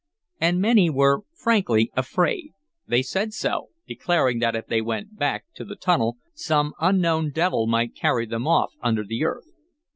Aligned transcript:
And 0.39 0.59
many 0.59 0.89
were 0.89 1.21
frankly 1.31 1.91
afraid. 1.95 2.53
They 2.87 3.03
said 3.03 3.33
so, 3.33 3.69
declaring 3.87 4.39
that 4.39 4.55
if 4.55 4.65
they 4.65 4.81
went 4.81 5.15
back 5.15 5.45
to 5.53 5.63
the 5.63 5.75
tunnel 5.75 6.17
some 6.33 6.73
unknown 6.79 7.29
devil 7.29 7.67
might 7.67 7.93
carry 7.95 8.25
them 8.25 8.47
off 8.47 8.73
under 8.81 9.03
the 9.03 9.23
earth. 9.23 9.51